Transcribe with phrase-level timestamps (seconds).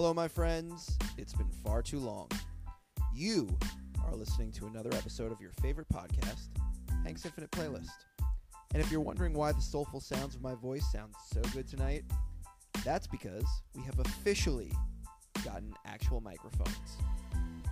[0.00, 0.96] Hello, my friends.
[1.16, 2.30] It's been far too long.
[3.12, 3.48] You
[4.06, 6.50] are listening to another episode of your favorite podcast,
[7.02, 7.90] Hank's Infinite Playlist.
[8.72, 12.04] And if you're wondering why the soulful sounds of my voice sound so good tonight,
[12.84, 13.42] that's because
[13.74, 14.70] we have officially
[15.44, 16.96] gotten actual microphones.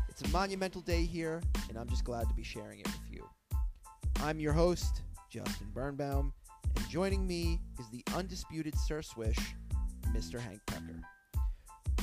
[0.09, 3.25] It's a monumental day here, and I'm just glad to be sharing it with you.
[4.21, 6.33] I'm your host, Justin Birnbaum,
[6.75, 9.39] and joining me is the undisputed Sir Swish,
[10.13, 10.41] Mr.
[10.41, 11.06] Hank Tucker.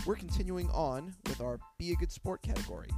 [0.06, 2.90] We're continuing on with our Be a Good Sport category,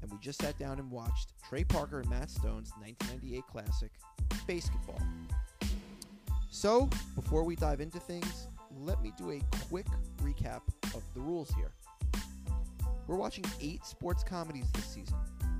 [0.00, 3.90] and we just sat down and watched Trey Parker and Matt Stone's 1998 classic,
[4.48, 5.02] BASEketball.
[6.50, 8.48] So, before we dive into things,
[8.80, 9.84] let me do a quick
[10.22, 10.62] recap
[10.94, 11.72] of the rules here.
[13.06, 15.18] We're watching eight sports comedies this season,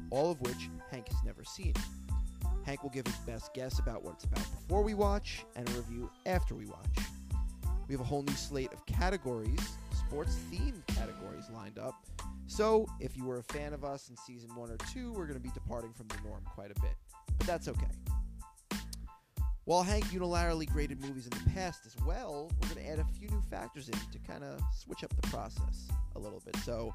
[0.09, 1.75] all of which Hank has never seen.
[2.65, 5.73] Hank will give his best guess about what it's about before we watch, and a
[5.73, 6.97] review after we watch.
[7.87, 9.61] We have a whole new slate of categories,
[10.09, 11.95] sports themed categories lined up.
[12.47, 15.39] So, if you were a fan of us in season one or two, we're going
[15.39, 16.95] to be departing from the norm quite a bit.
[17.39, 17.87] But that's okay.
[19.65, 23.19] While Hank unilaterally graded movies in the past as well, we're going to add a
[23.19, 26.57] few new factors in to kind of switch up the process a little bit.
[26.59, 26.95] So,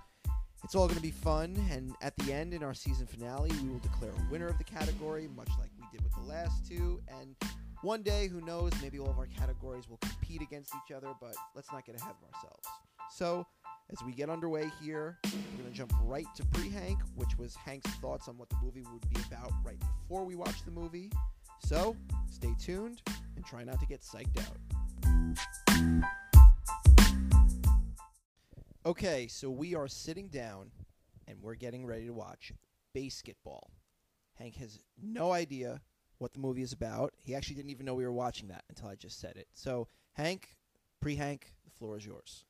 [0.63, 3.69] it's all going to be fun, and at the end, in our season finale, we
[3.69, 7.01] will declare a winner of the category, much like we did with the last two.
[7.19, 7.35] And
[7.81, 11.35] one day, who knows, maybe all of our categories will compete against each other, but
[11.55, 12.67] let's not get ahead of ourselves.
[13.11, 13.45] So,
[13.91, 17.55] as we get underway here, we're going to jump right to pre Hank, which was
[17.55, 21.11] Hank's thoughts on what the movie would be about right before we watch the movie.
[21.65, 23.01] So, stay tuned
[23.35, 24.57] and try not to get psyched out.
[28.85, 30.71] Okay, so we are sitting down
[31.27, 32.53] and we're getting ready to watch
[32.95, 33.63] BASEketball.
[34.35, 35.81] Hank has no idea
[36.17, 37.13] what the movie is about.
[37.17, 39.47] He actually didn't even know we were watching that until I just said it.
[39.53, 40.55] So, Hank,
[41.01, 42.45] pre Hank, the floor is yours.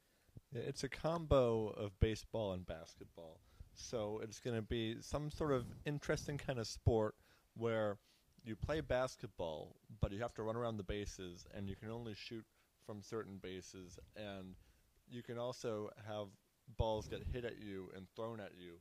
[0.53, 3.39] It's a combo of baseball and basketball.
[3.73, 7.15] So it's going to be some sort of interesting kind of sport
[7.55, 7.97] where
[8.43, 12.13] you play basketball, but you have to run around the bases and you can only
[12.13, 12.43] shoot
[12.85, 13.97] from certain bases.
[14.17, 14.55] And
[15.09, 16.27] you can also have
[16.77, 18.73] balls get hit at you and thrown at you.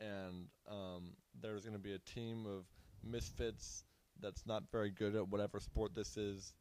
[0.00, 2.64] And um, there's going to be a team of
[3.02, 3.84] misfits
[4.20, 6.52] that's not very good at whatever sport this is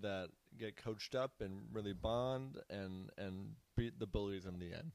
[0.00, 4.92] that get coached up and really bond and and beat the bullies in the end.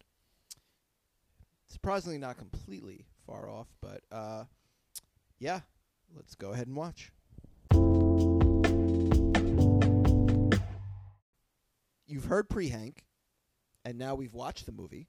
[1.67, 4.43] Surprisingly, not completely far off, but uh,
[5.39, 5.61] yeah,
[6.15, 7.11] let's go ahead and watch.
[12.05, 13.05] You've heard pre Hank,
[13.85, 15.07] and now we've watched the movie.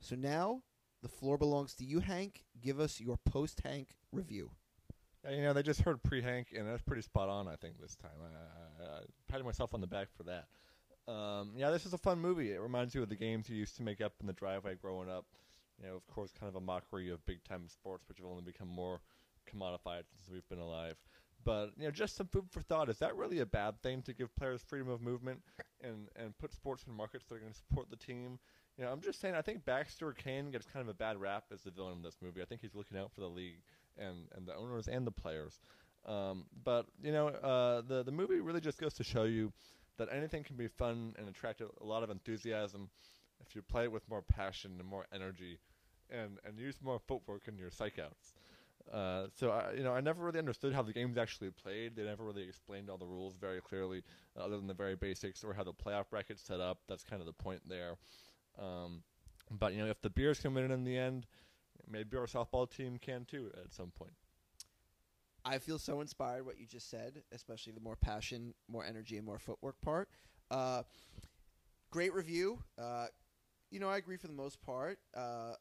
[0.00, 0.62] So now
[1.02, 2.44] the floor belongs to you, Hank.
[2.60, 4.50] Give us your post Hank review.
[5.24, 7.48] Yeah, you know, they just heard pre Hank, and that's pretty spot on.
[7.48, 10.46] I think this time, I, I, I patted myself on the back for that.
[11.08, 12.52] Um, yeah, this is a fun movie.
[12.52, 15.08] It reminds you of the games you used to make up in the driveway growing
[15.08, 15.26] up.
[15.80, 18.42] You know, of course, kind of a mockery of big time sports, which have only
[18.42, 19.00] become more
[19.46, 20.96] commodified since we've been alive.
[21.44, 22.88] But you know, just some food for thought.
[22.88, 25.42] Is that really a bad thing to give players freedom of movement
[25.82, 28.38] and and put sports in markets that are going to support the team?
[28.76, 29.34] You know, I'm just saying.
[29.34, 32.16] I think Baxter Kane gets kind of a bad rap as the villain in this
[32.20, 32.42] movie.
[32.42, 33.60] I think he's looking out for the league
[33.96, 35.60] and and the owners and the players.
[36.04, 39.52] Um, but you know, uh, the the movie really just goes to show you
[39.98, 42.90] that anything can be fun and attract a lot of enthusiasm
[43.40, 45.58] if you play it with more passion and more energy,
[46.10, 48.34] and and use more footwork in your psych outs.
[48.92, 51.96] Uh, so I, you know, I never really understood how the game's actually played.
[51.96, 54.02] They never really explained all the rules very clearly,
[54.38, 56.78] uh, other than the very basics, or how the playoff bracket's set up.
[56.88, 57.96] That's kind of the point there.
[58.60, 59.02] Um,
[59.50, 61.26] but you know, if the Bears can win it in the end,
[61.90, 64.12] maybe our softball team can too at some point.
[65.46, 69.24] I feel so inspired what you just said, especially the more passion, more energy, and
[69.24, 70.08] more footwork part.
[70.50, 70.82] Uh,
[71.90, 72.58] great review.
[72.76, 73.06] Uh,
[73.70, 74.98] you know, I agree for the most part.
[75.16, 75.52] Uh,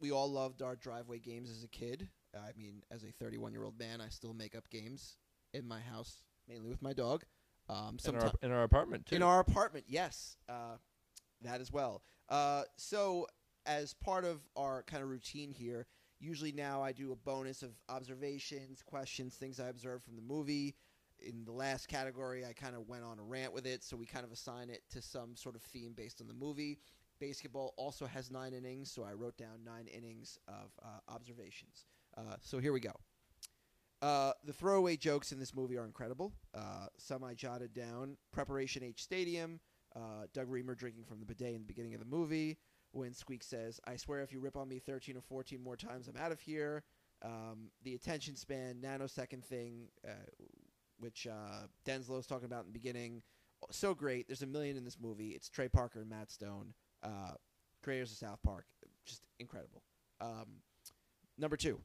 [0.00, 2.08] we all loved our driveway games as a kid.
[2.34, 5.16] I mean, as a 31 year old man, I still make up games
[5.54, 7.24] in my house, mainly with my dog.
[7.68, 9.16] Um, In our in our apartment too.
[9.16, 10.76] in our apartment, yes, uh,
[11.42, 12.02] that as well.
[12.28, 13.26] Uh, so,
[13.64, 15.86] as part of our kind of routine here,
[16.18, 20.76] usually now I do a bonus of observations, questions, things I observed from the movie.
[21.20, 24.04] In the last category, I kind of went on a rant with it, so we
[24.06, 26.78] kind of assign it to some sort of theme based on the movie.
[27.22, 31.86] BASEketball also has nine innings, so I wrote down nine innings of uh, observations.
[32.16, 32.92] Uh, so here we go.
[34.02, 36.32] Uh, the throwaway jokes in this movie are incredible.
[36.54, 38.18] Uh, some I jotted down.
[38.30, 39.60] Preparation H Stadium.
[39.94, 42.58] Uh, Doug Remer drinking from the bidet in the beginning of the movie.
[42.96, 46.08] When Squeak says, "I swear, if you rip on me 13 or 14 more times,
[46.08, 46.82] I'm out of here."
[47.22, 50.12] Um, the attention span nanosecond thing, uh,
[50.98, 53.22] which uh, Denslow's talking about in the beginning,
[53.70, 54.26] so great.
[54.28, 55.30] There's a million in this movie.
[55.30, 56.72] It's Trey Parker and Matt Stone.
[57.02, 57.32] Uh,
[57.82, 58.64] creators of South Park,
[59.04, 59.82] just incredible.
[60.20, 60.62] Um,
[61.38, 61.80] number two,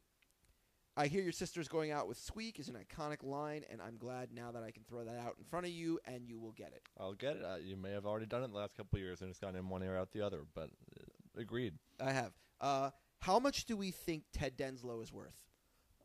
[0.97, 4.29] I hear your sister's going out with Squeak is an iconic line, and I'm glad
[4.33, 6.73] now that I can throw that out in front of you, and you will get
[6.73, 6.81] it.
[6.99, 7.43] I'll get it.
[7.43, 9.55] Uh, you may have already done it the last couple of years, and it's gone
[9.55, 10.41] in one ear out the other.
[10.53, 11.75] But uh, agreed.
[11.99, 12.33] I have.
[12.59, 12.89] Uh,
[13.19, 15.37] how much do we think Ted Denslow is worth?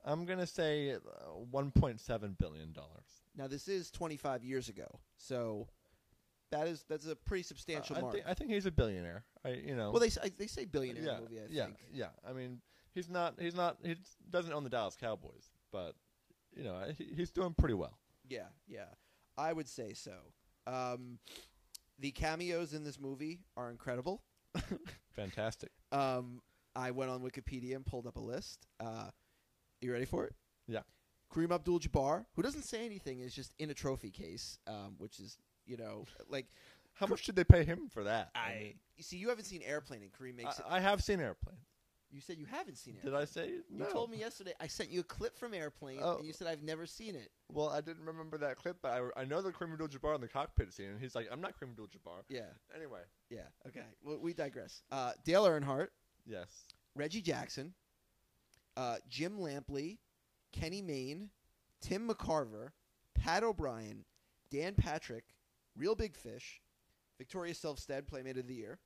[0.04, 0.98] I'm gonna say uh,
[1.52, 3.24] 1.7 billion dollars.
[3.36, 4.86] Now this is 25 years ago,
[5.16, 5.66] so
[6.52, 8.14] that is that's a pretty substantial I, mark.
[8.14, 9.24] think, I think he's a billionaire.
[9.44, 9.90] I you know.
[9.90, 11.40] well, they say, they say billionaire yeah, in the movie.
[11.40, 11.76] I yeah, think.
[11.92, 12.06] yeah.
[12.28, 12.60] I mean,
[12.96, 13.34] he's not.
[13.38, 13.76] He's not.
[13.84, 13.94] He
[14.30, 15.94] doesn't own the Dallas Cowboys, but
[16.56, 17.98] you know, he, he's doing pretty well.
[18.28, 18.86] Yeah, yeah,
[19.38, 20.16] I would say so.
[20.66, 21.18] Um,
[22.00, 24.22] the cameos in this movie are incredible.
[25.14, 25.70] Fantastic.
[25.92, 26.42] Um,
[26.74, 28.66] I went on Wikipedia and pulled up a list.
[28.80, 29.10] Uh,
[29.80, 30.34] you ready for it?
[30.66, 30.80] Yeah.
[31.32, 35.38] Kareem Abdul-Jabbar, who doesn't say anything, is just in a trophy case, um, which is
[35.66, 36.46] you know like
[36.94, 38.30] How much did they pay him for that?
[38.34, 38.74] I.
[38.96, 40.64] You see, you haven't seen Airplane, and Kareem makes it.
[40.68, 41.58] I, I have seen Airplane.
[42.16, 43.04] You said you haven't seen it.
[43.04, 43.48] Did I say?
[43.48, 43.84] You No.
[43.84, 44.54] You told me yesterday.
[44.58, 46.16] I sent you a clip from Airplane, Oh.
[46.16, 47.30] and you said I've never seen it.
[47.52, 50.28] Well, I didn't remember that clip, but I, I know the Kareem Abdul-Jabbar in the
[50.28, 53.42] cockpit scene, and he's like, "I'm not Kareem Abdul-Jabbar." Yeah, Anyway, yeah.
[53.68, 54.82] Okay, well, we digress.
[54.90, 55.88] Uh, Dale Earnhardt,
[56.24, 56.64] yes.
[56.94, 57.74] Reggie Jackson,
[58.78, 59.98] uh, Jim Lampley,
[60.52, 61.28] Kenny Mayne,
[61.82, 62.70] Tim McCarver,
[63.14, 64.06] Pat O'Brien,
[64.50, 65.24] Dan Patrick,
[65.76, 66.62] Real Big Fish,
[67.18, 68.78] Victoria Silvstedt, Playmate of the Year,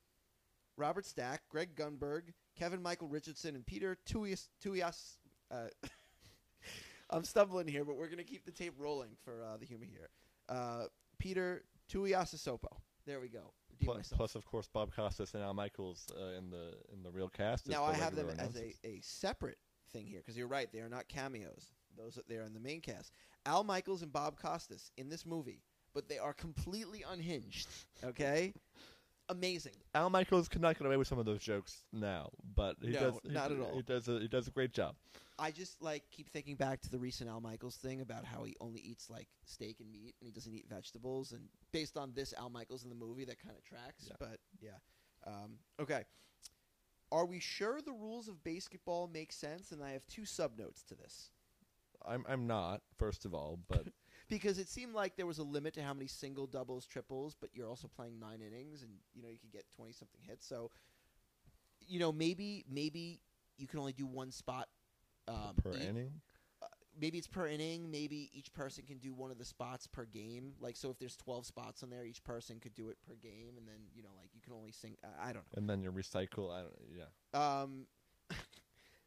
[0.76, 4.48] Robert Stack, Greg Grunberg, Kevin Michael Richardson, and Peter Tuyas.
[4.62, 5.16] Tuyas
[5.50, 5.68] uh,
[7.10, 9.86] I'm stumbling here, but we're going to keep the tape rolling for uh, the humor
[9.86, 10.10] here.
[10.46, 10.84] Uh,
[11.18, 12.68] Peter Tuiasosopo.
[13.06, 13.54] There we go.
[13.82, 17.66] Plus, of course, Bob Costas and Al Michaels uh, in the in the real cast.
[17.66, 19.56] as Now I have them as a, a separate
[19.90, 21.72] thing here because you're right; they are not cameos.
[21.96, 23.12] Those they are in the main cast.
[23.46, 25.62] Al Michaels and Bob Costas in this movie,
[25.94, 27.68] but they are completely unhinged.
[28.04, 28.52] Okay,
[29.30, 29.72] amazing.
[29.94, 33.00] Al Michaels could not get away with some of those jokes now, but he No,
[33.00, 33.20] does.
[33.22, 33.74] he- not at all.
[33.76, 34.08] He does.
[34.08, 34.96] A, he does a great job.
[35.38, 38.54] I just like keep thinking back to the recent Al Michaels thing about how he
[38.60, 42.34] only eats like steak and meat and he doesn't eat vegetables, and based on this
[42.34, 44.04] Al Michaels in the movie, that kind of tracks.
[44.08, 44.16] Yeah.
[44.18, 44.76] But yeah,
[45.26, 46.04] um, okay.
[47.12, 49.72] Are we sure the rules of BASEketball make sense?
[49.72, 51.30] And I have two sub notes to this.
[52.06, 52.24] I'm.
[52.28, 52.82] I'm not.
[52.98, 53.88] First of all, but
[54.30, 57.50] because it seemed like there was a limit to how many single doubles triples but
[57.52, 60.70] you're also playing nine innings and you know you could get 20 something hits so
[61.86, 63.20] you know maybe maybe
[63.58, 64.68] you can only do one spot
[65.28, 66.12] um, per inning.
[66.98, 70.52] maybe it's per inning maybe each person can do one of the spots per game
[70.60, 73.54] like so if there's 12 spots on there each person could do it per game
[73.58, 75.56] and then you know like you can only sing i, I don't know.
[75.56, 76.50] and then you recycle.
[76.52, 76.72] I don't.
[76.96, 77.62] Yeah.
[77.62, 77.86] um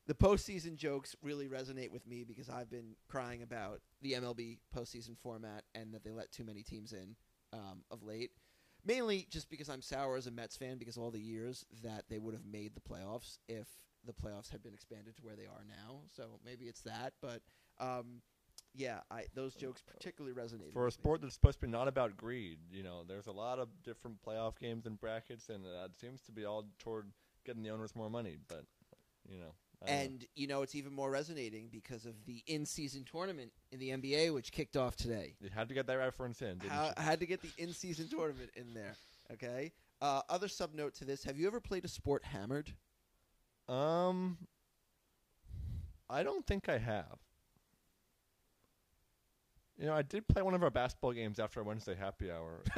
[0.08, 5.18] the postseason jokes really resonate with me because I've been crying about the MLB postseason
[5.18, 7.16] format and that they let too many teams in
[7.54, 8.32] um, of late.
[8.86, 12.04] Mainly just because I'm sour as a Mets fan because of all the years that
[12.10, 13.68] they would have made the playoffs if
[14.06, 16.02] the playoffs had been expanded to where they are now.
[16.12, 17.42] So maybe it's that, but
[17.80, 18.22] um,
[18.76, 22.18] yeah, I those jokes particularly resonate For a sport that's supposed to be not about
[22.18, 25.98] greed, you know, there's a lot of different playoff games and brackets, and uh, it
[26.00, 27.12] seems to be all toward
[27.46, 28.38] getting the owners more money.
[28.48, 28.66] But
[29.30, 29.54] you know,
[29.86, 29.90] I.
[29.90, 34.34] And you know it's even more resonating because of the in-season tournament in the NBA,
[34.34, 35.36] which kicked off today.
[35.42, 36.94] you had to get that reference in, didn't How, you?
[36.98, 38.96] I had to get the in-season tournament in there.
[39.32, 39.72] Okay.
[40.02, 42.72] Uh, other sub note to this: Have you ever played a sport hammered?
[43.68, 44.38] Um,
[46.10, 47.20] I don't think I have.
[49.78, 52.62] You know, I did play one of our basketball games after our Wednesday happy hour.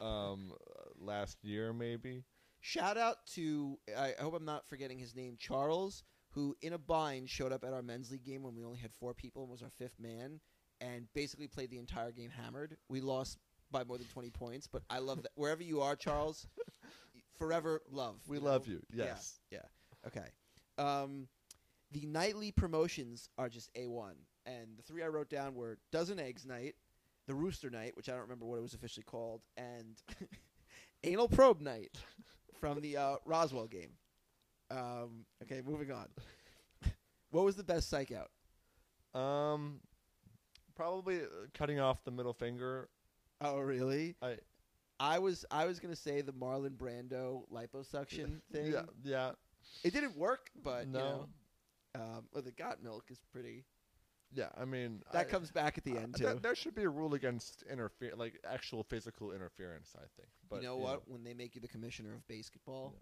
[0.00, 2.24] um, uh, last year maybe.
[2.60, 6.78] Shout out to I I hope I'm not forgetting his name, Charles, who in a
[6.78, 9.50] bind showed up at our men's league game when we only had four people and
[9.50, 10.40] was our fifth man,
[10.80, 12.76] and basically played the entire game hammered.
[12.88, 13.38] We lost
[13.70, 15.32] by more than 20 points, but I love that.
[15.34, 16.46] Wherever you are, Charles,
[17.38, 18.16] forever love.
[18.26, 18.74] We you love know?
[18.74, 18.82] you.
[18.92, 19.04] Yeah.
[19.04, 19.38] Yes.
[20.06, 20.26] Okay.
[20.78, 21.28] Um,
[21.92, 26.18] the nightly promotions are just a one, and the three I wrote down were dozen
[26.18, 26.74] eggs night,
[27.26, 30.00] the rooster night, which I don't remember what it was officially called, and
[31.04, 31.96] anal probe night
[32.60, 33.90] from the uh, Roswell game.
[34.72, 36.06] Um, okay, moving on.
[37.30, 38.30] what was the best psych out?
[39.20, 39.80] Um,
[40.74, 42.88] probably uh, cutting off the middle finger.
[43.40, 44.16] Oh, really?
[44.22, 44.36] I
[44.98, 48.72] I was I was gonna say the Marlon Brando liposuction thing.
[48.72, 49.32] yeah yeah
[49.84, 51.28] It didn't work, but no you know,
[51.94, 53.64] um, well, the got milk is pretty.
[54.32, 54.48] yeah.
[54.56, 56.38] I mean That I- comes back at the uh, end th- too.
[56.40, 59.94] there should be a rule against interfere, like actual physical interference.
[59.96, 60.28] I think.
[60.48, 61.02] But you know what?
[61.08, 62.92] When they make you the commissioner of BASEketball.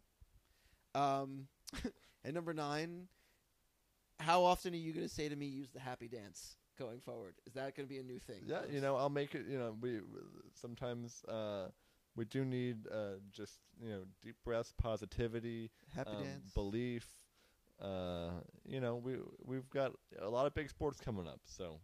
[0.95, 1.47] Um,
[2.25, 3.09] and number nine,
[4.19, 7.35] how often are you going to say to me, "Use the happy dance" going forward?
[7.47, 8.43] Is that going to be a new thing?
[8.47, 9.47] Yeah, you know, I'll make it.
[9.49, 10.01] You know, we
[10.55, 11.69] sometimes uh,
[12.17, 16.53] we do need uh, just you know deep breaths, positivity, Happy um, dance.
[16.55, 17.07] belief.
[17.81, 18.31] Uh,
[18.67, 21.81] you know, we we've got a lot of big sports coming up, so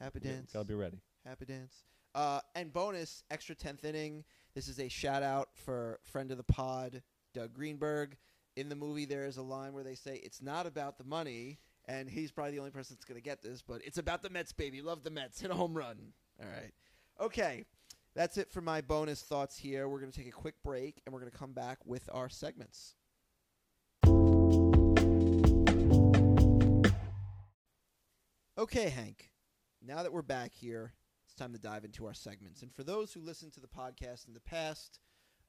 [0.00, 0.52] Happy dance.
[0.52, 0.98] gotta be ready.
[1.26, 1.74] Happy dance.
[2.14, 4.24] Uh, and bonus, extra 10th inning.
[4.54, 7.02] This is a shout out for friend of the pod,
[7.34, 8.16] Doug Greenberg.
[8.56, 11.58] In the movie, there is a line where they say, It's not about the money.
[11.88, 14.28] And he's probably the only person that's going to get this, but it's about the
[14.28, 14.82] Mets, baby.
[14.82, 15.40] Love the Mets.
[15.40, 16.14] Hit a home run.
[16.42, 16.72] All right.
[17.20, 17.64] Okay.
[18.16, 19.88] That's it for my bonus thoughts here.
[19.88, 22.28] We're going to take a quick break and we're going to come back with our
[22.28, 22.94] segments.
[28.58, 29.30] Okay, Hank.
[29.80, 30.94] Now that we're back here,
[31.26, 32.62] it's time to dive into our segments.
[32.62, 34.98] And for those who listened to the podcast in the past,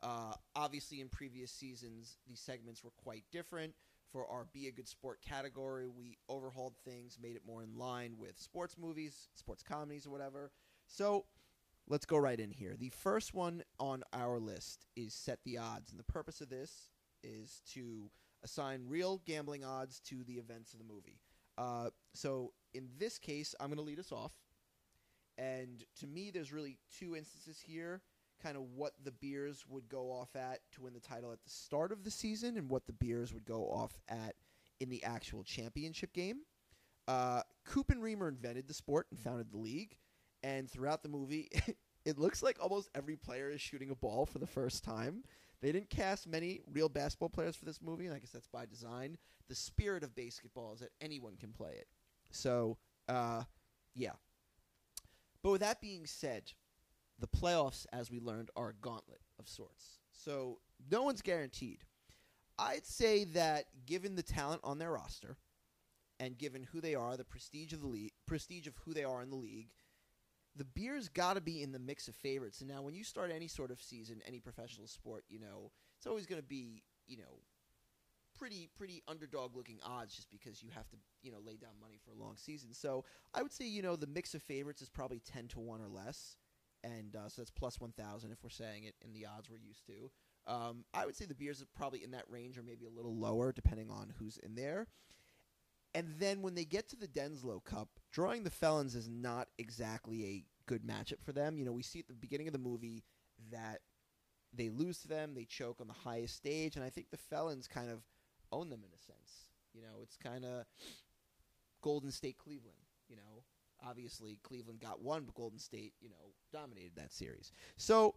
[0.04, 3.74] uh, obviously in previous seasons, these segments were quite different.
[4.12, 8.16] For our Be a Good Sport category, we overhauled things, made it more in line
[8.18, 10.52] with sports movies, sports comedies, or whatever.
[10.88, 11.26] So
[11.90, 12.76] let's go right in here.
[12.80, 15.92] The first one on our list is Set the Odds.
[15.92, 16.90] And the purpose of this
[17.22, 18.10] is to
[18.44, 21.20] assign real gambling odds to the events of the movie.
[21.58, 24.32] Uh, so in this case, I'm going to lead us off.
[25.38, 28.02] And to me, there's really two instances here
[28.42, 31.50] kind of what the beers would go off at to win the title at the
[31.50, 34.36] start of the season and what the beers would go off at
[34.80, 36.40] in the actual championship game.
[37.08, 39.98] Uh, Coop and Remer invented the sport and founded the league.
[40.44, 41.50] And throughout the movie,
[42.06, 45.24] it looks like almost every player is shooting a ball for the first time.
[45.62, 48.66] They didn't cast many real basketball players for this movie, and I guess that's by
[48.66, 49.18] design.
[49.50, 51.88] The spirit of BASEketball is that anyone can play it.
[52.32, 52.78] So,
[53.10, 53.44] uh,
[53.96, 54.12] yeah.
[55.42, 56.52] But with that being said,
[57.20, 60.00] the playoffs, as we learned, are a gauntlet of sorts.
[60.12, 60.60] So
[60.92, 61.84] no one's guaranteed.
[62.60, 65.38] I'd say that given the talent on their roster,
[66.20, 69.22] and given who they are, the prestige of the league, prestige of who they are
[69.22, 69.70] in the league,
[70.56, 72.62] the Bears got to be in the mix of favorites.
[72.62, 76.08] And now, when you start any sort of season, any professional sport, you know it's
[76.08, 77.42] always going to be, you know,
[78.38, 82.00] pretty pretty underdog looking odds, just because you have to, you know, lay down money
[82.04, 82.74] for a long season.
[82.74, 85.82] So I would say, you know, the mix of favorites is probably ten to one
[85.82, 86.36] or less,
[86.84, 89.58] and uh, so that's plus one thousand if we're saying it in the odds we're
[89.58, 90.12] used to.
[90.48, 93.16] Um, I would say the Bears are probably in that range or maybe a little
[93.16, 94.88] lower, depending on who's in there.
[95.94, 100.26] And then when they get to the Denslow Cup, drawing the Felons is not exactly
[100.26, 101.58] a good matchup for them.
[101.58, 103.04] You know, we see at the beginning of the movie
[103.52, 103.82] that
[104.54, 107.68] they lose to them, they choke on the highest stage, and I think the Felons
[107.68, 108.04] kind of
[108.52, 109.48] own them in a sense.
[109.74, 110.66] You know, it's kind of
[111.82, 112.78] Golden State Cleveland,
[113.10, 113.44] you know.
[113.86, 117.52] Obviously, Cleveland got one, but Golden State, you know, dominated that series.
[117.78, 118.16] So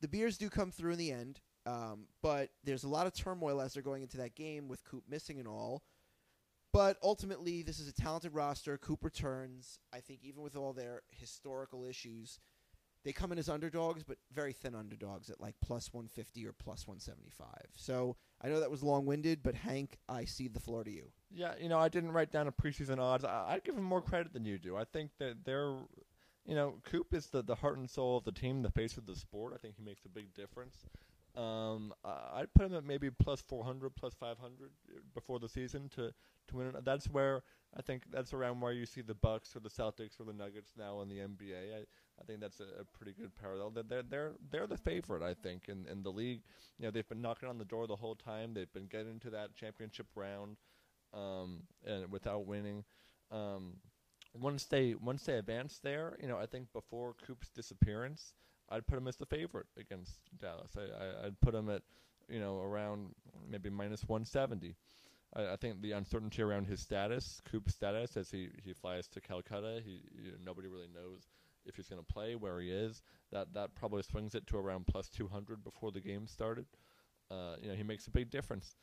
[0.00, 3.60] the Beers do come through in the end, um, but there's a lot of turmoil
[3.60, 5.82] as they're going into that game with Coop missing and all.
[6.72, 8.76] But ultimately, this is a talented roster.
[8.76, 9.78] Coop returns.
[9.92, 12.38] I think even with all their historical issues,
[13.08, 16.86] they come in as underdogs, but very thin underdogs at like plus 150 or plus
[16.86, 17.48] 175.
[17.74, 21.04] So I know that was long winded, but Hank, I cede the floor to you.
[21.34, 23.24] Yeah, you know, I didn't write down a preseason odds.
[23.24, 24.76] I, I'd give them more credit than you do.
[24.76, 25.74] I think that they're,
[26.44, 29.06] you know, Coop is the, the heart and soul of the team, the face of
[29.06, 29.54] the sport.
[29.54, 30.76] I think he makes a big difference.
[31.38, 34.70] Um, I'd put him at maybe plus 400, plus 500
[35.14, 36.12] before the season to,
[36.48, 36.72] to win.
[36.82, 37.44] That's where
[37.76, 40.72] I think that's around where you see the Bucks or the Celtics or the Nuggets
[40.76, 41.76] now in the NBA.
[41.76, 41.78] I,
[42.20, 43.70] I think that's a, a pretty good parallel.
[43.70, 46.42] They're they're they're the favorite, I think, in, in the league.
[46.76, 48.52] You know, they've been knocking on the door the whole time.
[48.52, 50.56] They've been getting to that championship round,
[51.14, 52.84] um, and without winning.
[53.30, 53.74] Um,
[54.34, 58.32] once they once they advance there, you know, I think before Coop's disappearance,
[58.70, 60.72] I'd put him as the favorite against Dallas.
[60.76, 61.82] I, I I'd put him at
[62.28, 63.14] you know around
[63.50, 64.76] maybe minus 170.
[65.34, 69.20] I, I think the uncertainty around his status, Coop's status, as he, he flies to
[69.20, 71.28] Calcutta, he you know, nobody really knows
[71.66, 73.02] if he's going to play, where he is.
[73.32, 76.66] That that probably swings it to around plus 200 before the game started.
[77.30, 78.76] Uh, you know, he makes a big difference.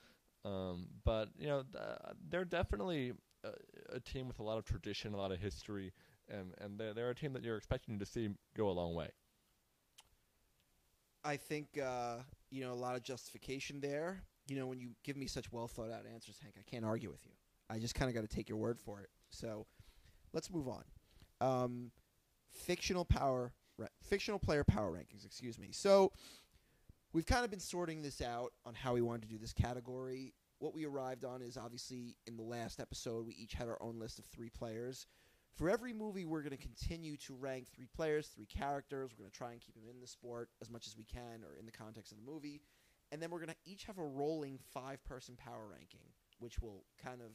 [0.44, 3.14] Um, but you know, th- they're definitely
[3.44, 5.92] a, a team with a lot of tradition, a lot of history,
[6.30, 9.10] and and they're they're a team that you're expecting to see go a long way.
[11.26, 12.18] I think uh,
[12.52, 14.24] you know a lot of justification there.
[14.48, 17.10] You know, when you give me such well thought out answers, Hank, I can't argue
[17.10, 17.32] with you.
[17.70, 19.10] I just kind of got to take your word for it.
[19.32, 19.66] So,
[20.34, 20.84] let's move on.
[21.42, 21.92] Um,
[22.52, 25.26] fictional power, ra- fictional player power rankings.
[25.26, 25.70] Excuse me.
[25.72, 26.12] So,
[27.12, 30.34] we've kind of been sorting this out on how we wanted to do this category.
[30.60, 34.00] What we arrived on is obviously in the last episode, we each had our own
[34.00, 35.08] list of three players.
[35.56, 39.12] For every movie, we're going to continue to rank three players, three characters.
[39.12, 41.44] We're going to try and keep them in the sport as much as we can
[41.44, 42.62] or in the context of the movie.
[43.12, 46.02] And then we're going to each have a rolling five person power ranking,
[46.40, 47.28] which will kind of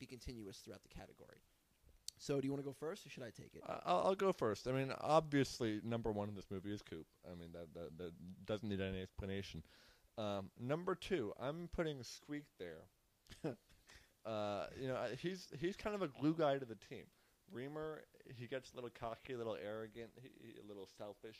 [0.00, 1.38] be continuous throughout the category.
[2.18, 3.62] So do you want to go first, or should I take it?
[3.64, 4.66] I- I'll, I'll go first.
[4.66, 7.06] I mean, obviously, number one in this movie is Coop.
[7.30, 8.12] I mean, that that, that
[8.44, 9.62] doesn't need any explanation.
[10.16, 12.86] Um, number two, I'm putting Squeak there.
[14.26, 17.04] uh, you know, he's he's kind of a glue guy to the team.
[17.54, 17.98] Remer,
[18.36, 21.38] he gets a little cocky, a little arrogant, he, he- a little selfish,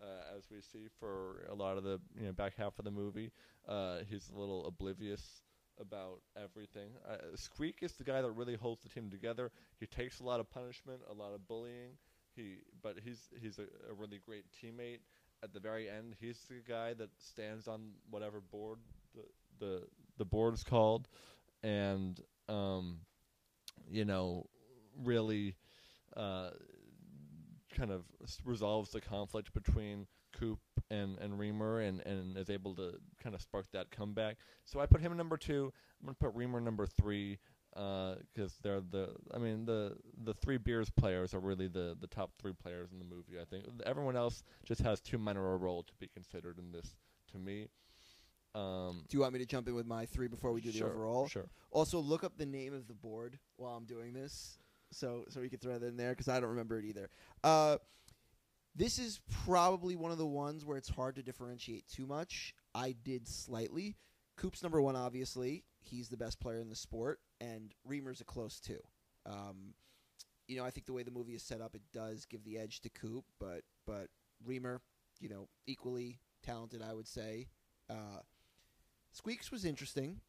[0.00, 2.90] uh, as we see for a lot of the you know back half of the
[2.90, 3.30] movie.
[3.68, 5.42] Uh, he's a little oblivious
[5.80, 6.90] about everything.
[7.08, 9.50] Uh, Squeak is the guy that really holds the team together.
[9.78, 11.96] He takes a lot of punishment, a lot of bullying.
[12.36, 15.00] He, but he's he's a, a really great teammate.
[15.42, 18.78] At the very end, he's the guy that stands on whatever board
[19.14, 19.22] the
[19.58, 19.82] the
[20.18, 21.08] the board is called,
[21.62, 22.98] and um,
[23.90, 24.46] you know,
[24.96, 25.56] really,
[26.16, 26.50] uh,
[27.74, 28.04] kind of
[28.44, 30.58] resolves the conflict between Coop
[30.90, 34.36] and and Remer, and and is able to kind of spark that comeback.
[34.64, 35.72] So I put him number two.
[36.00, 37.38] I'm gonna put Remer number three
[37.72, 39.14] because they're the.
[39.32, 42.98] I mean the the three beers players are really the the top three players in
[42.98, 43.40] the movie.
[43.40, 46.96] I think everyone else just has too minor a role to be considered in this.
[47.32, 47.68] To me,
[48.54, 50.84] um, Do you want me to jump in with my three before we do the
[50.84, 51.28] overall?
[51.28, 51.48] Sure.
[51.70, 54.58] Also, look up the name of the board while I'm doing this,
[54.92, 57.10] so so we could throw that in there because I don't remember it either.
[57.42, 57.78] Uh,
[58.74, 62.54] this is probably one of the ones where it's hard to differentiate too much.
[62.74, 63.96] I did slightly.
[64.36, 65.64] Coop's number one, obviously.
[65.80, 68.78] He's the best player in the sport, and Remer's a close two.
[69.26, 69.74] Um,
[70.46, 72.58] you know, I think the way the movie is set up, it does give the
[72.58, 74.08] edge to Coop, but but
[74.46, 74.80] Remer,
[75.20, 77.48] you know, equally talented, I would say.
[77.88, 78.20] Uh,
[79.12, 80.20] Squeaks was interesting.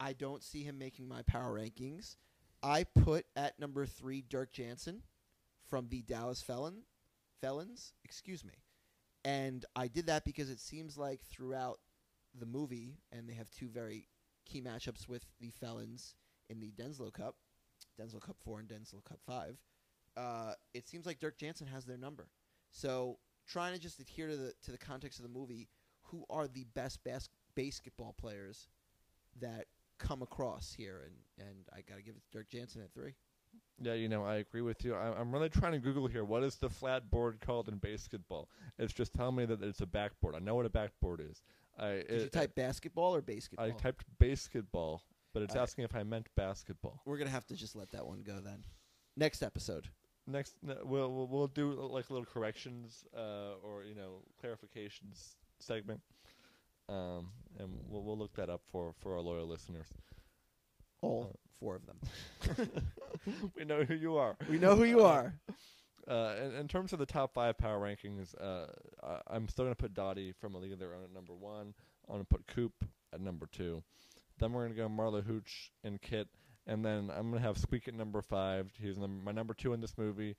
[0.00, 2.16] I don't see him making my power rankings.
[2.62, 5.02] I put at number three Dirk Jansen
[5.68, 6.82] from the Dallas Felon
[7.40, 8.54] Felons, excuse me.
[9.24, 11.78] And I did that because it seems like throughout
[12.38, 14.08] the movie, and they have two very
[14.44, 16.14] key matchups with the Felons
[16.48, 17.36] in the Denslow Cup,
[18.00, 19.58] Denslow Cup four and Denslow Cup five.
[20.16, 22.28] Uh, it seems like Dirk Jansen has their number.
[22.70, 25.68] So trying to just adhere to the to the context of the movie,
[26.02, 28.68] who are the best bas- BASEketball players
[29.40, 29.66] that
[29.98, 33.14] come across here, and and I got to give it to Dirk Jansen at three.
[33.80, 34.94] Yeah, you know, I agree with you.
[34.94, 36.24] I, I'm really trying to Google here.
[36.24, 38.46] What is the flat board called in BASEketball?
[38.78, 40.34] It's just telling me that it's a backboard.
[40.34, 41.42] I know what a backboard is.
[41.78, 43.66] I Did you it- type basketball or basketball?
[43.66, 45.00] I typed BASEketball,
[45.32, 45.62] but it's All right.
[45.62, 47.00] asking if I meant basketball.
[47.04, 48.64] We're gonna have to just let that one go then.
[49.16, 49.88] Next episode.
[50.26, 56.00] Next, we'll we'll, we'll do like a little corrections uh, or you know clarifications segment,
[56.88, 59.86] um, and we'll we'll look that up for for our loyal listeners.
[61.00, 62.70] All four of them.
[63.56, 64.36] we know who you are.
[64.48, 65.34] We know who you are.
[66.08, 68.66] Uh, in, in terms of the top five power rankings, uh,
[69.02, 71.34] I, I'm still going to put Dottie from A League of Their Own at number
[71.34, 71.74] one.
[72.08, 72.72] I'm going to put Coop
[73.12, 73.82] at number two.
[74.38, 76.28] Then we're going to go Marla Hooch and Kit.
[76.66, 78.70] And then I'm going to have Squeak at number five.
[78.80, 80.36] He's num- my number two in this movie.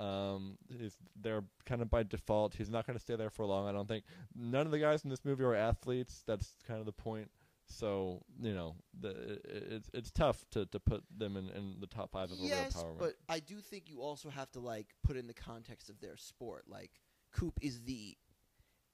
[0.00, 2.54] Um, he's there kind of by default.
[2.54, 4.04] He's not going to stay there for long, I don't think.
[4.34, 6.22] None of the guys in this movie are athletes.
[6.26, 7.30] That's kind of the point.
[7.66, 11.86] So you know, the, it, it's it's tough to, to put them in, in the
[11.86, 14.88] top five of a real power but I do think you also have to like
[15.04, 16.64] put in the context of their sport.
[16.66, 16.90] Like
[17.32, 18.16] Coop is the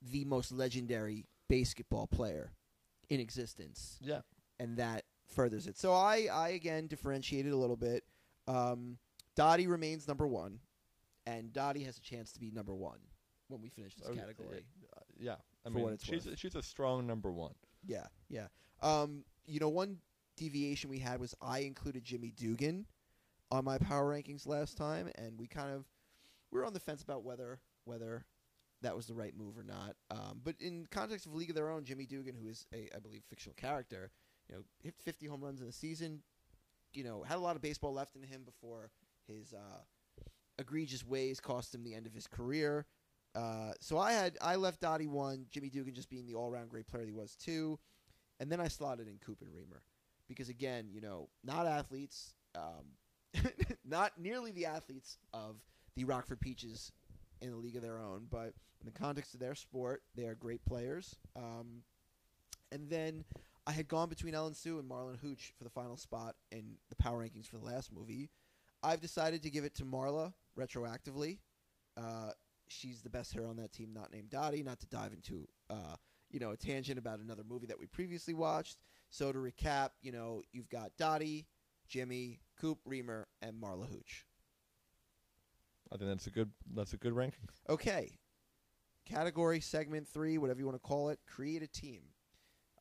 [0.02, 2.52] the most legendary BASEketball player
[3.08, 4.20] in existence, Yeah,
[4.58, 5.78] and that furthers it.
[5.78, 8.04] So I I again differentiated a little bit.
[8.46, 8.98] Um,
[9.36, 10.60] Dottie remains number one,
[11.26, 12.98] and Dottie has a chance to be number one
[13.48, 14.64] when we finish this Okay, category.
[14.96, 15.36] uh, yeah.
[15.64, 16.38] I For mean, what it's she's worth.
[16.38, 17.54] she's a strong number one.
[17.84, 18.46] Yeah, yeah.
[18.82, 19.98] Um, you know, one
[20.36, 22.86] deviation we had was I included Jimmy Dugan
[23.50, 25.84] on my power rankings last time, and we kind of
[26.50, 28.24] we were on the fence about whether whether
[28.82, 29.96] that was the right move or not.
[30.10, 32.98] Um, but in context of League of Their Own, Jimmy Dugan, who is a I
[32.98, 34.10] believe fictional character,
[34.48, 36.22] you know, hit 50 home runs in a season.
[36.92, 38.90] You know, had a lot of baseball left in him before
[39.26, 39.80] his uh,
[40.58, 42.86] egregious ways cost him the end of his career.
[43.34, 46.70] Uh, so I had I left Dottie one, Jimmy Dugan just being the all round
[46.70, 47.78] great player he was two,
[48.40, 49.80] and then I slotted in Coop and Remer
[50.28, 53.44] because again, you know, not athletes, um,
[53.84, 55.56] not nearly the athletes of
[55.96, 56.92] the Rockford Peaches
[57.40, 60.34] in a league of their own, but in the context of their sport, they are
[60.34, 61.16] great players.
[61.36, 61.82] Um,
[62.72, 63.24] and then
[63.66, 66.96] I had gone between Ellen Sue and Marla Hooch for the final spot in the
[66.96, 68.30] power rankings for the last movie.
[68.82, 71.38] I've decided to give it to Marla retroactively.
[71.96, 72.30] Uh,
[72.68, 74.62] she's the best hitter on that team, not named Dottie.
[74.62, 75.96] Not to dive into uh,
[76.30, 78.78] you know a tangent about another movie that we previously watched.
[79.10, 81.46] So to recap, you know you've got Dottie,
[81.88, 84.26] Jimmy, Coop, Remer, and Marla Hooch.
[85.92, 87.48] I think that's a good that's a good ranking.
[87.68, 88.18] Okay,
[89.04, 91.20] category segment three, whatever you want to call it.
[91.26, 92.02] Create a team.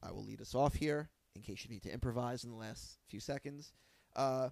[0.02, 2.98] I will lead us off here in case you need to improvise in the last
[3.08, 3.74] few seconds.
[4.16, 4.50] Uh,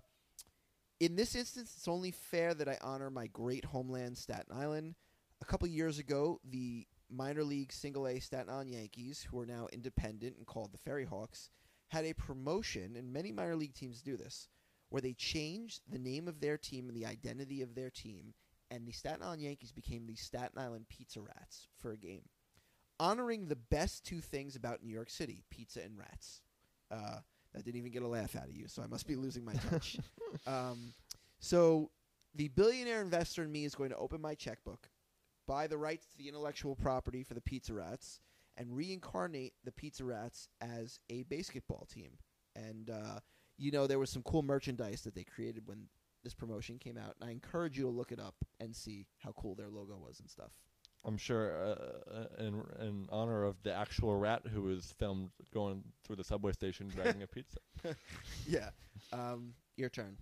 [1.03, 4.95] In this instance, it's only fair that I honor my great homeland, Staten Island.
[5.41, 9.67] A couple years ago, the minor league single A Staten Island Yankees, who are now
[9.73, 11.49] independent and called the Ferry Hawks,
[11.89, 14.47] had a promotion, and many minor league teams do this,
[14.91, 18.33] where they changed the name of their team and the identity of their team,
[18.71, 22.29] and the Staten Island Yankees became the Staten Island Pizza Rats for a game,
[22.97, 26.39] honoring the best two things about New York City: pizza and rats.
[26.89, 27.19] Uh,
[27.53, 29.53] that didn't even get a laugh out of you, so I must be losing my
[29.53, 29.97] touch.
[30.47, 30.93] um,
[31.39, 31.89] so
[32.35, 34.89] the billionaire investor in me is going to open my checkbook,
[35.47, 38.21] buy the rights to the intellectual property for the Pizza Rats,
[38.57, 42.11] and reincarnate the Pizza Rats as a basketball team.
[42.55, 43.19] And uh,
[43.57, 45.87] you know there was some cool merchandise that they created when
[46.23, 49.33] this promotion came out, and I encourage you to look it up and see how
[49.33, 50.51] cool their logo was and stuff.
[51.05, 55.83] I'm sure uh, uh, in in honor of the actual rat who was filmed going
[56.03, 57.57] through the subway station dragging a pizza.
[58.47, 58.69] Yeah.
[59.11, 60.17] Um, your turn.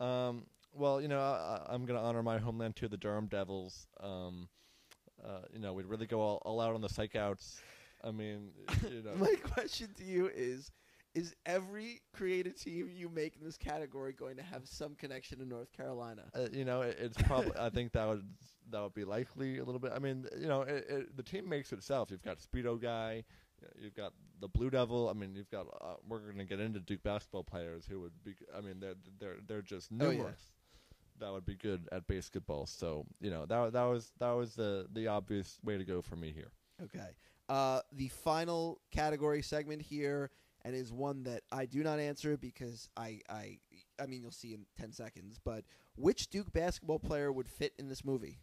[0.00, 3.26] Um, well, you know, I, I- I'm going to honor my homeland too, the Durham
[3.26, 3.86] Devils.
[4.00, 4.48] Um,
[5.24, 7.60] uh, you know, we'd really go all, all out on the psych outs.
[8.04, 8.50] I mean,
[8.90, 10.70] you know, My question to you is
[11.16, 15.46] Is every creative team you make in this category going to have some connection to
[15.48, 16.22] North Carolina?
[16.34, 17.52] uh, you know, it, it's probably.
[17.58, 18.22] I think that would
[18.70, 19.92] that would be likely a little bit.
[19.94, 22.10] I mean, you know, it, it, the team makes itself.
[22.10, 23.24] You've got Speedo guy.
[23.80, 25.08] You've got the Blue Devil.
[25.08, 25.66] I mean, you've got.
[25.80, 28.34] Uh, we're going to get into Duke basketball players who would be.
[28.56, 30.20] I mean, they're they're they're just Oh, numerous.
[30.20, 31.26] yeah.
[31.26, 32.68] That would be good at BASEketball.
[32.68, 36.14] So you know that that was that was the the obvious way to go for
[36.16, 36.50] me here.
[36.84, 37.08] Okay.
[37.48, 40.30] Uh, the final category segment here,
[40.66, 43.58] and is one that I do not answer because I, I,
[44.00, 45.38] I mean, you'll see in ten seconds.
[45.42, 48.40] But which Duke basketball player would fit in this movie?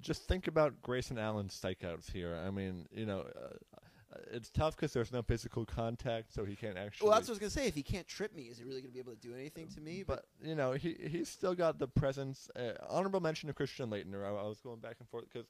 [0.00, 2.40] just think about Grayson Allen's strikeouts here.
[2.46, 6.56] I mean, you know, uh, uh, it's tough because there's no physical contact, so he
[6.56, 7.08] can't actually.
[7.08, 7.66] Well, that's what I was gonna say.
[7.66, 9.80] If he can't trip me, is he really gonna be able to do anything to
[9.80, 10.04] me?
[10.06, 12.48] but you know, he he's still got the presence.
[12.56, 14.24] Uh, honorable mention to Christian Laettner.
[14.24, 15.48] I, I was going back and forth because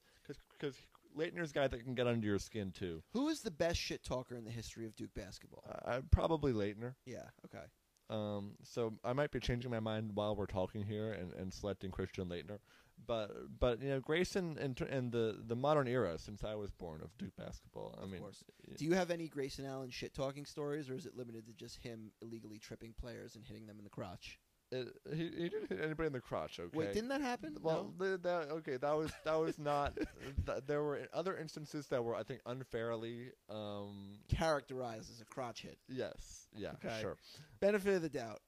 [0.57, 0.75] because
[1.19, 3.03] Laettner's a guy that can get under your skin too.
[3.13, 5.63] who is the best shit talker in the history of Duke basketball?
[5.69, 6.93] Uh, I probably Laettner.
[7.05, 7.25] yeah.
[7.45, 7.65] Okay.
[8.09, 11.91] Um, so I might be changing my mind while we're talking here and, and selecting
[11.91, 12.57] Christian Laettner.
[13.05, 17.01] But but you know Grayson and and the the modern era since I was born
[17.01, 17.95] of Duke basketball.
[17.99, 18.43] I Of mean, course.
[18.77, 21.77] Do you have any Grayson Allen shit talking stories, or is it limited to just
[21.77, 24.37] him illegally tripping players and hitting them in the crotch?
[24.71, 26.59] It, he he didn't hit anybody in the crotch.
[26.59, 26.77] Okay.
[26.77, 27.57] Wait, didn't that happen?
[27.61, 28.17] Well, No?
[28.17, 28.77] that okay.
[28.77, 29.95] That was that was not.
[30.45, 33.31] th- there were other instances that were I think unfairly.
[33.49, 34.19] Um.
[34.27, 35.77] characterized as a crotch hit.
[35.87, 36.47] Yes.
[36.55, 36.73] Yeah.
[36.83, 36.99] Okay.
[37.01, 37.17] Sure.
[37.59, 38.41] Benefit of the doubt.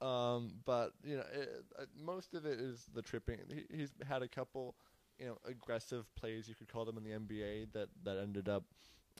[0.00, 0.54] Um.
[0.64, 3.38] But you know, it, uh, most of it is the tripping.
[3.52, 4.76] He, he's had a couple,
[5.18, 8.64] you know, aggressive plays you could call them in the NBA that that ended up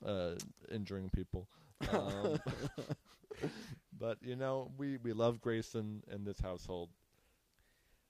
[0.05, 0.33] uh,
[0.73, 1.49] injuring people.
[1.93, 2.39] Um,
[3.99, 6.91] but you know, we we love Grayson in this household.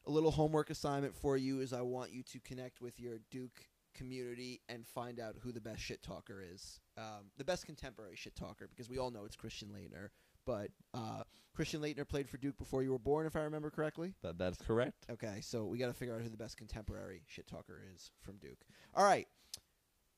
[0.06, 3.66] A little homework assignment for you is I want you to connect with your Duke
[3.94, 6.80] community and find out who the best shit talker is.
[6.96, 10.10] Um, the best contemporary shit talker, because we all know it's Christian Laettner.
[10.44, 14.14] But uh, Christian Laettner played for Duke before you were born, if I remember correctly.
[14.22, 15.06] That that's correct.
[15.10, 18.36] Okay, so we got to figure out who the best contemporary shit talker is from
[18.36, 18.64] Duke.
[18.94, 19.26] All right.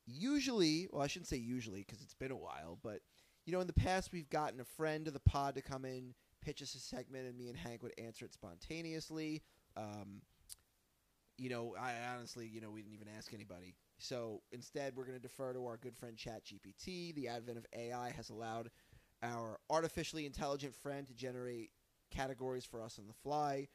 [0.06, 3.00] Usually, well, I shouldn't say usually because it's been a while, but
[3.48, 6.12] you know, in the past we've gotten a friend of the pod to come in,
[6.42, 9.42] pitch us a segment, and me and Hank would answer it spontaneously.
[9.74, 10.20] Um,
[11.38, 13.74] you know, I honestly, you know, we didn't even ask anybody.
[13.96, 17.14] So instead, we're going to defer to our good friend ChatGPT.
[17.14, 18.68] The advent of AI has allowed
[19.22, 21.70] our artificially intelligent friend to generate
[22.10, 23.66] categories for us on the fly.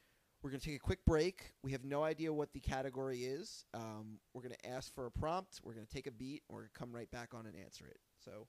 [0.44, 1.54] We're going to take a quick break.
[1.64, 3.66] We have no idea what the category is.
[3.74, 5.62] Um, we're going to ask for a prompt.
[5.64, 6.44] We're going to take a beat.
[6.48, 7.98] And we're going to come right back on and answer it.
[8.24, 8.46] So,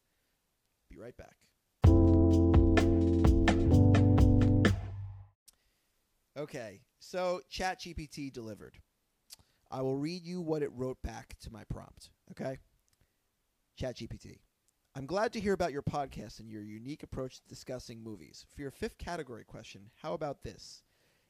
[0.91, 1.37] be right back.
[6.37, 8.79] Okay, so ChatGPT delivered.
[9.71, 12.11] I will read you what it wrote back to my prompt.
[12.33, 12.59] Okay?
[13.81, 14.39] ChatGPT.
[14.97, 18.47] I'm glad to hear about your podcast and your unique approach to discussing movies.
[18.55, 20.83] For your fifth category question, how about this?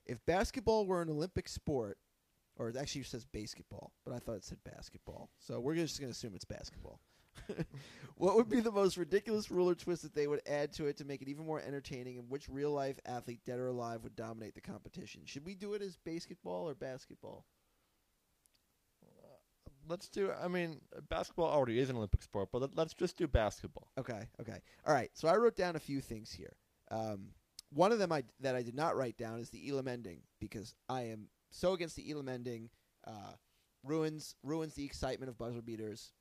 [0.05, 1.97] If basketball were an Olympic sport,
[2.57, 5.31] or it actually says basketball, but I thought it said basketball.
[5.38, 7.01] So we're just going to assume it's basketball.
[8.16, 10.97] what would be the most ridiculous rule or twist that they would add to it
[10.99, 14.16] to make it even more entertaining, and which real life athlete, dead or alive, would
[14.16, 15.23] dominate the competition?
[15.25, 17.44] Should we do it as basketball or basketball?
[19.87, 20.33] Let's do.
[20.33, 23.88] I mean, basketball already is an Olympic sport, but let, let's just do basketball.
[23.99, 24.61] Okay, okay.
[24.87, 25.11] All right.
[25.12, 26.57] So I wrote down a few things here.
[26.90, 27.29] Um,
[27.70, 30.75] one of them I, that I did not write down is the Elam ending because
[30.88, 32.70] I am so against the Elam ending.
[33.07, 33.33] Uh,
[33.83, 36.12] ruins ruins the excitement of buzzer beaters.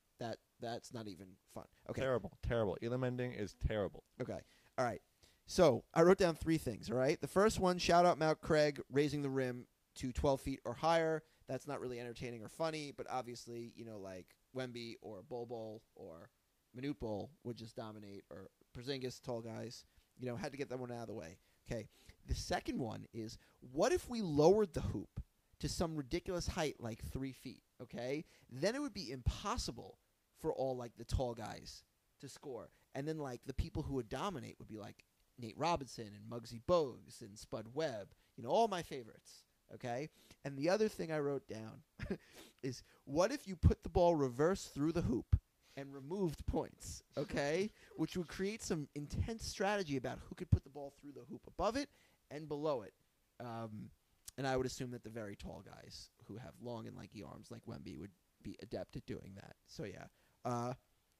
[0.63, 1.65] That that's not even fun.
[1.89, 2.01] Okay.
[2.01, 2.77] Terrible, terrible.
[2.81, 4.03] Elam ending is terrible.
[4.21, 4.39] Okay.
[4.77, 5.01] All right.
[5.45, 6.89] So I wrote down three things.
[6.89, 7.19] All right.
[7.19, 11.21] The first one, shout out Mount Craig raising the rim to 12 feet or higher.
[11.47, 15.81] That's not really entertaining or funny, but obviously, you know, like Wemby or Bol Bol
[15.95, 16.29] or
[16.75, 19.85] Manute Bol would just dominate, or Porzingis, tall guys.
[20.19, 21.37] You know, had to get that one out of the way.
[21.69, 21.87] Okay.
[22.27, 25.21] The second one is, what if we lowered the hoop
[25.59, 27.61] to some ridiculous height, like three feet?
[27.81, 29.97] Okay, then it would be impossible
[30.43, 31.83] for all like the tall guys
[32.19, 35.05] to score, and then like the people who would dominate would be like
[35.39, 38.09] Nate Robinson and Muggsy Bogues and Spud Webb.
[38.35, 39.45] You know, all my favorites.
[39.73, 40.09] Okay,
[40.43, 41.81] and the other thing I wrote down
[42.61, 45.37] is, what if you put the ball reverse through the hoop?
[45.75, 47.71] and removed points, okay?
[47.95, 51.41] Which would create some intense strategy about who could put the ball through the hoop
[51.47, 51.89] above it
[52.29, 52.93] and below it.
[53.39, 53.89] Um,
[54.37, 57.49] and I would assume that the very tall guys who have long and lanky arms
[57.49, 58.11] like Wemby would
[58.43, 59.55] be adept at doing that.
[59.67, 60.05] So yeah.
[60.45, 60.73] Uh,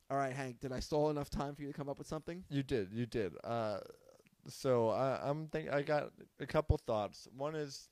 [0.10, 0.60] all right, Hank.
[0.62, 2.44] Did I stall enough time for you to come up with something?
[2.50, 3.34] You did, you did.
[3.44, 3.80] Uh,
[4.48, 7.28] so I, I'm think I got a couple thoughts.
[7.36, 7.90] One is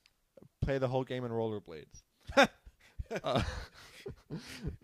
[0.61, 2.03] play the whole game in rollerblades.
[3.23, 3.43] uh,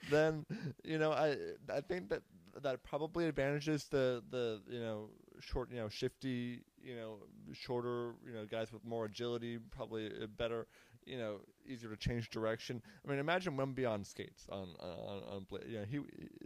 [0.10, 0.46] then
[0.84, 1.36] you know I
[1.74, 2.22] I think that
[2.62, 7.18] that probably advantages the the you know short you know shifty you know
[7.54, 10.68] shorter you know guys with more agility probably better
[11.06, 12.82] you know easier to change direction.
[13.06, 16.00] I mean imagine Wemby on skates on on on you know he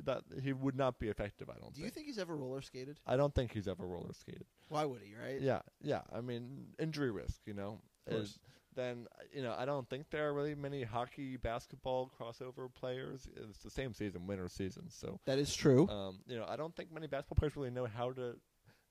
[0.04, 1.50] that he would not be effective.
[1.50, 3.00] I don't Do you think he's ever roller skated?
[3.06, 4.46] I don't think he's ever roller skated.
[4.70, 5.14] Why would he?
[5.16, 5.42] Right?
[5.42, 6.02] Yeah, yeah.
[6.14, 8.30] I mean, injury risk, you know, Of course.
[8.30, 8.40] is
[8.74, 13.28] then you know I don't think there are really many hockey basketball crossover players.
[13.50, 15.90] It's the same season, winter season, so That is true.
[15.90, 18.36] um, you know I don't think many basketball players really know how to,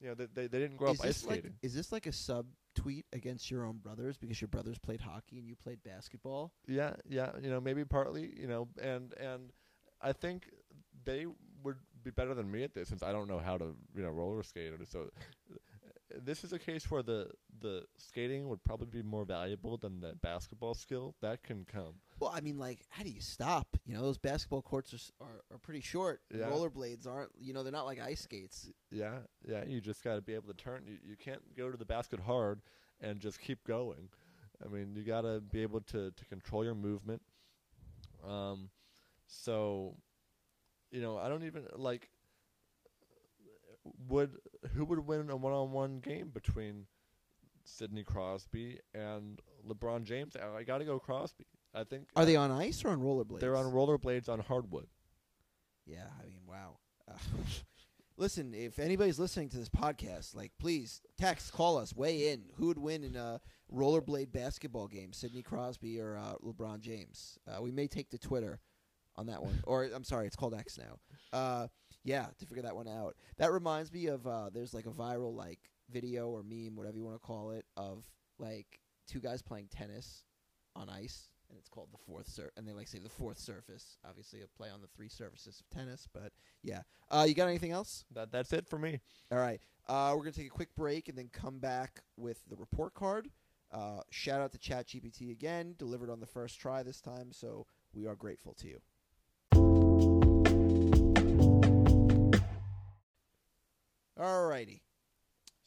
[0.01, 1.55] you know, they they, they didn't grow is up ice this like skating.
[1.63, 5.39] is this like a sub tweet against your own brothers because your brothers played hockey
[5.39, 6.53] and you played basketball?
[6.67, 7.31] Yeah, yeah.
[7.43, 8.33] You know, maybe partly.
[8.37, 9.53] You know, and and
[10.01, 10.49] I think
[11.05, 11.27] they
[11.63, 14.11] would be better than me at this since I don't know how to you know
[14.11, 14.73] roller skate.
[14.73, 15.11] Or so
[15.53, 15.55] uh,
[16.25, 17.31] this is a case where the
[17.61, 21.95] the skating would probably be more valuable than the basketball skill that can come.
[22.19, 23.70] Well, I mean, like, how do you stop?
[23.91, 26.21] You know, those basketball courts are are, are pretty short.
[26.33, 26.45] Yeah.
[26.45, 27.33] Rollerblades aren't.
[27.41, 28.71] You know, they're not like ice skates.
[28.93, 29.65] Yeah, yeah.
[29.67, 30.85] You just got to be able to turn.
[30.87, 32.61] You you can't go to the basket hard
[33.01, 34.09] and just keep going.
[34.65, 37.21] I mean, you got to be able to to control your movement.
[38.25, 38.71] Um,
[39.27, 39.97] so,
[40.93, 42.11] you know, I don't even like.
[44.09, 44.37] Would
[44.75, 46.87] who would win a one-on-one game between
[47.65, 50.37] Sidney Crosby and LeBron James?
[50.37, 51.47] I, I got to go Crosby.
[51.75, 53.41] I think Are they on ice or on rollerblades?
[53.41, 54.87] they're on rollerblades on hardwood.
[55.87, 56.79] Yeah, I mean, wow.
[57.09, 57.15] Uh,
[58.17, 62.45] listen, if anybody's listening to this podcast, like, please text, call us, weigh in.
[62.57, 63.41] Who would win in a
[63.73, 67.39] rollerblade basketball game, Sidney Crosby or uh, LeBron James?
[67.49, 68.61] Uh, we may take to Twitter
[69.17, 70.99] on that one, or I'm sorry, it's called X now.
[71.33, 71.67] Uh,
[72.05, 73.17] yeah, to figure that one out.
[73.39, 75.59] That reminds me of uh, there's like a viral like
[75.91, 78.05] video or meme, whatever you want to call it, of
[78.39, 80.25] like two guys playing tennis
[80.77, 82.51] on ice, and it's called the fourth sur.
[82.57, 85.77] And they like say the fourth surface, obviously a play on the three surfaces of
[85.77, 86.09] tennis.
[86.13, 86.33] But
[86.63, 88.05] yeah, uh, you got anything else?
[88.15, 89.01] That that's it for me.
[89.31, 92.57] All right, uh, we're gonna take a quick break and then come back with the
[92.57, 93.29] report card.
[93.73, 98.07] Uh, shout out to ChatGPT again, delivered on the first try this time, so we
[98.07, 98.81] are grateful to you.
[104.19, 104.81] Alrighty.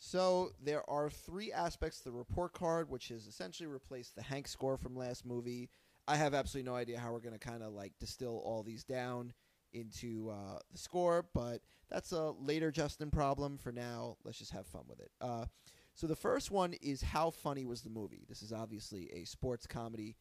[0.05, 4.49] So there are three aspects to the report card, which has essentially replaced the Hank
[4.49, 5.69] score from last movie.
[6.09, 8.83] I have absolutely no idea how we're going to kind of like distill all these
[8.83, 9.31] down
[9.71, 13.57] into uh, the score, but that's a later Justin problem.
[13.57, 15.09] For now, let's just have fun with it.
[15.21, 15.45] Uh,
[15.95, 18.25] so the first one is how funny was the movie?
[18.27, 20.17] This is obviously a sports comedy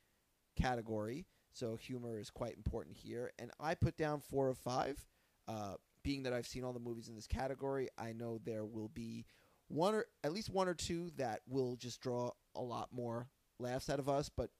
[0.56, 3.32] category, so humor is quite important here.
[3.36, 5.04] And I put down four of five.
[5.48, 8.88] Uh, being that I've seen all the movies in this category, I know there will
[8.88, 9.24] be
[9.72, 13.88] one or at least one or two that will just draw a lot more laughs
[13.88, 14.28] out of us.
[14.28, 14.50] But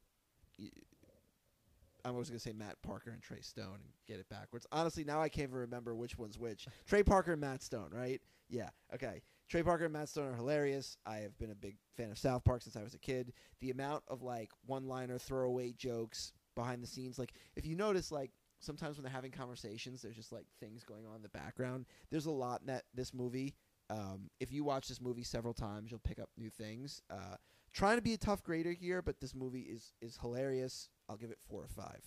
[2.05, 4.67] I was going to say Matt Parker and Trey Stone and get it backwards.
[4.73, 6.67] Honestly, now I can't even remember which one's which.
[6.87, 8.21] Trey Parker and Matt Stone, right?
[8.49, 8.71] Yeah.
[8.95, 9.23] Okay.
[9.49, 10.97] Trey Parker and Matt Stone are hilarious.
[11.05, 13.33] I have been a big fan of South Park since I was a kid.
[13.61, 18.31] The amount of like one-liner throwaway jokes behind the scenes, like if you notice, like
[18.61, 21.87] sometimes when they're having conversations, there's just like things going on in the background.
[22.11, 23.55] There's a lot in that this movie.
[23.91, 27.03] Um, if you watch this movie several times, you'll pick up new things.
[27.11, 27.37] Uh,
[27.73, 30.89] trying to be a tough grader here, but this movie is is hilarious.
[31.09, 32.03] I'll give it four or five.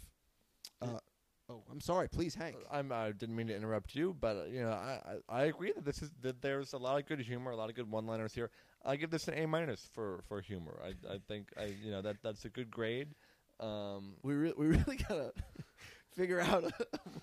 [0.81, 0.99] Uh,
[1.49, 2.07] oh, I'm sorry.
[2.09, 2.55] Please, Hank.
[2.71, 5.71] I'm, I didn't mean to interrupt you, but uh, you know, I, I I agree
[5.73, 8.33] that this is that there's a lot of good humor, a lot of good one-liners
[8.33, 8.49] here.
[8.83, 10.79] I give this an A minus for for humor.
[10.83, 13.09] I I think I you know that that's a good grade.
[13.59, 15.33] Um, We re- we really gotta
[16.15, 16.71] figure out a,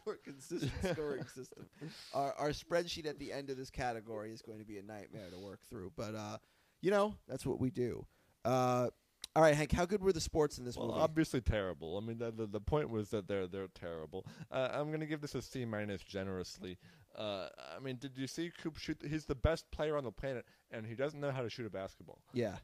[0.06, 1.66] more consistent scoring system.
[2.14, 5.28] Our, our spreadsheet at the end of this category is going to be a nightmare
[5.32, 6.38] to work through, but uh,
[6.80, 8.06] you know that's what we do.
[8.44, 8.88] Uh,
[9.34, 11.00] all right, Hank, how good were the sports in this Well, movie?
[11.00, 11.96] obviously terrible.
[11.96, 14.26] I mean, the, the the point was that they're they're terrible.
[14.50, 16.78] Uh, I'm gonna give this a C minus generously.
[17.16, 18.98] Uh, I mean, did you see Coop shoot?
[19.08, 21.70] He's the best player on the planet, and he doesn't know how to shoot a
[21.70, 22.20] basketball.
[22.32, 22.56] Yeah.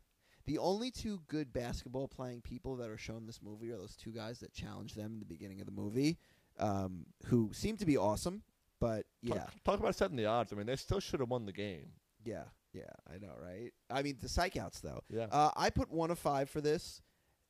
[0.49, 3.95] The only two good basketball playing people that are shown in this movie are those
[3.95, 6.17] two guys that challenged them in the beginning of the movie,
[6.59, 8.43] um, who seem to be awesome.
[8.81, 10.51] But Talk, yeah, talk about setting the odds.
[10.51, 11.89] I mean, they still should have won the game.
[12.25, 13.73] yeah, yeah, I know, right?
[13.91, 15.03] I mean, the psych outs though.
[15.11, 15.27] Yeah.
[15.31, 17.03] Uh, I put one of five for this.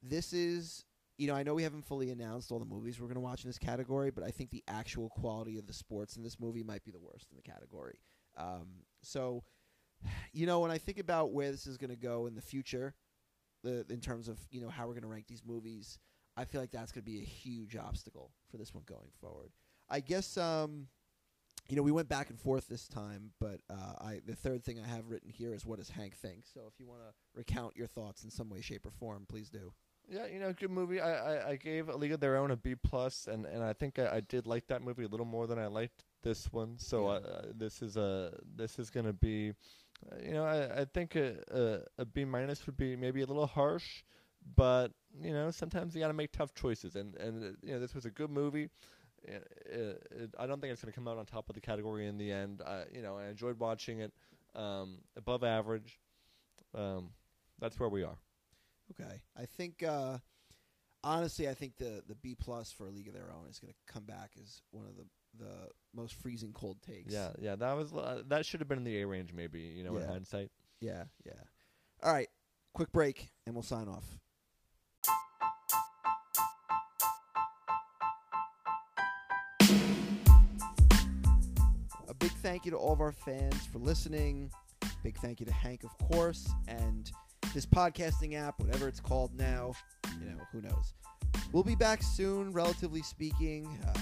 [0.02, 0.84] This is,
[1.18, 3.44] you know, I know we haven't fully announced all the movies we're going to watch
[3.44, 6.64] in this category, but I think the actual quality of the sports in this movie
[6.64, 8.00] might be the worst in the category.
[8.36, 8.66] Um,
[9.02, 9.44] so,
[10.32, 12.94] you know, when I think about where this is going to go in the future,
[13.64, 15.98] the in terms of you know how we're going to rank these movies,
[16.36, 19.50] I feel like that's going to be a huge obstacle for this one going forward.
[19.88, 20.36] I guess.
[20.36, 20.88] Um,
[21.68, 24.80] you know, we went back and forth this time, but uh, I the third thing
[24.80, 26.44] I have written here is what does Hank think?
[26.46, 29.50] So if you want to recount your thoughts in some way, shape, or form, please
[29.50, 29.72] do.
[30.10, 30.98] Yeah, you know, good movie.
[30.98, 33.74] I, I, I gave A League of Their Own a B plus, and, and I
[33.74, 36.78] think I, I did like that movie a little more than I liked this one.
[36.78, 37.08] So Yeah.
[37.08, 39.52] uh, uh, this is a this is gonna be,
[40.24, 43.46] you know, I, I think a, a a B minus would be maybe a little
[43.46, 44.02] harsh,
[44.56, 47.94] but you know, sometimes you gotta make tough choices, and and uh, you know, this
[47.94, 48.70] was a good movie.
[49.26, 52.06] Uh, it, it, I don't think it's gonna come out on top of the category
[52.06, 52.62] in the end.
[52.66, 54.12] I you know, I enjoyed watching it.
[54.54, 56.00] Um, above average.
[56.74, 57.10] Um,
[57.60, 58.18] that's where we are.
[58.92, 60.18] Okay, I think uh,
[61.04, 63.72] honestly, I think the the B plus for a League of Their Own is going
[63.72, 65.04] to come back as one of the
[65.38, 67.12] the most freezing cold takes.
[67.12, 69.60] Yeah, yeah, that was uh, that should have been in the A range, maybe.
[69.60, 70.08] You know, in Yeah.
[70.08, 70.50] hindsight.
[70.80, 71.32] yeah, yeah.
[72.02, 72.28] All right,
[72.74, 74.04] quick break, and we'll sign off.
[82.08, 84.50] A big thank you to all of our fans for listening.
[85.02, 87.10] Big thank you to Hank, of course, and
[87.54, 89.72] this podcasting app, whatever it's called now.
[90.20, 90.94] You know, who knows?
[91.52, 93.66] We'll be back soon, relatively speaking.
[93.86, 93.98] Uh,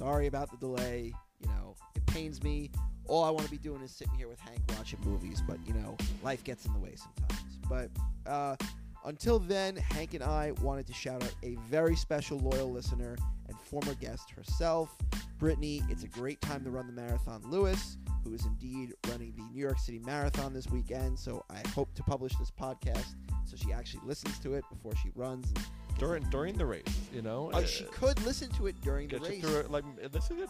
[0.00, 1.12] sorry about the delay.
[1.40, 2.70] You know, it pains me.
[3.06, 5.74] All I want to be doing is sitting here with Hank watching movies, but you
[5.74, 7.58] know, life gets in the way sometimes.
[7.68, 7.90] But
[8.30, 8.56] uh,
[9.04, 13.16] until then, Hank and I wanted to shout out a very special loyal listener
[13.48, 14.96] and former guest herself,
[15.38, 15.82] Brittany.
[15.90, 19.60] It's a great time to run the marathon, Lewis, who is indeed running the New
[19.60, 21.18] York City Marathon this weekend.
[21.18, 25.10] So I hope to publish this podcast so she actually listens to it before she
[25.14, 25.46] runs.
[25.48, 25.66] And
[26.00, 26.82] During during the race,
[27.12, 27.50] you know.
[27.52, 29.42] Oh, uh, she could listen to it during the race.
[29.42, 29.84] through like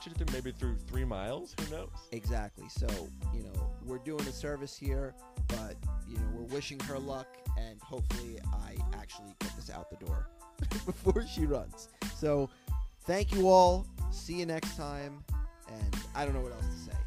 [0.00, 1.54] get you through maybe through three miles.
[1.60, 1.88] Who knows?
[2.12, 2.66] Exactly.
[2.68, 2.86] So,
[3.34, 5.14] you know, we're doing a service here,
[5.48, 5.76] but,
[6.08, 7.26] you know, we're wishing her luck,
[7.58, 10.28] and hopefully I actually get this out the door
[10.86, 11.88] before she runs.
[12.16, 12.48] So,
[13.04, 13.86] thank you all.
[14.10, 15.24] See you next time.
[15.68, 16.98] And I don't know what else to say.